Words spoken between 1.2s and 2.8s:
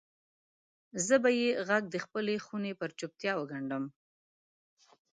به یې ږغ دخپلې خونې